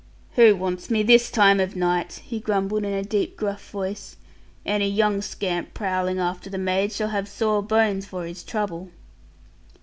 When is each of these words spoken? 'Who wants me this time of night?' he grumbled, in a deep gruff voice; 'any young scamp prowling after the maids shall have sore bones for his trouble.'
'Who 0.31 0.55
wants 0.55 0.89
me 0.89 1.03
this 1.03 1.29
time 1.29 1.59
of 1.59 1.75
night?' 1.75 2.21
he 2.25 2.39
grumbled, 2.39 2.83
in 2.85 2.91
a 2.93 3.03
deep 3.03 3.37
gruff 3.37 3.69
voice; 3.69 4.17
'any 4.65 4.89
young 4.89 5.21
scamp 5.21 5.75
prowling 5.75 6.17
after 6.17 6.49
the 6.49 6.57
maids 6.57 6.95
shall 6.95 7.09
have 7.09 7.27
sore 7.29 7.61
bones 7.61 8.07
for 8.07 8.25
his 8.25 8.43
trouble.' 8.43 8.89